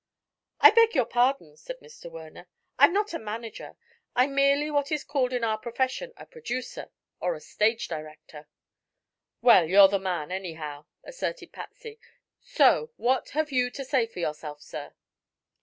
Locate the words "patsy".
11.53-11.99